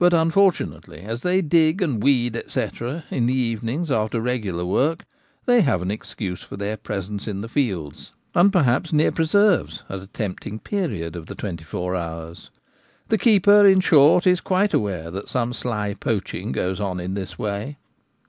But 0.00 0.12
unfortunately 0.12 1.02
as 1.02 1.22
they 1.22 1.40
dig 1.42 1.80
and 1.80 2.02
weed, 2.02 2.34
&c, 2.48 2.66
in 3.08 3.26
the 3.26 3.34
evenings 3.34 3.88
after 3.88 4.20
regular 4.20 4.64
work, 4.66 5.04
they 5.46 5.60
have 5.60 5.80
an 5.80 5.92
excuse 5.92 6.42
for 6.42 6.56
their 6.56 6.76
presence 6.76 7.28
in 7.28 7.40
the 7.40 7.46
fields, 7.46 8.10
and 8.34 8.52
perhaps 8.52 8.92
near 8.92 9.06
N 9.06 9.12
1 9.14 9.26
78 9.28 9.30
The 9.30 9.46
Gamekeeper 9.46 9.52
at 9.52 9.58
Home. 9.58 9.62
preserves 9.62 9.82
at 10.02 10.08
a 10.08 10.12
tempting 10.12 10.58
period 10.58 11.14
of 11.14 11.26
the 11.26 11.36
twenty 11.36 11.62
four 11.64 11.94
hours. 11.94 12.50
The 13.10 13.18
keeper, 13.18 13.64
in 13.64 13.78
short, 13.78 14.26
is 14.26 14.40
quite 14.40 14.74
aware 14.74 15.08
that 15.08 15.28
some 15.28 15.52
sly 15.52 15.94
poaching 15.94 16.50
goes 16.50 16.80
on 16.80 16.98
in 16.98 17.14
this 17.14 17.38
way. 17.38 17.76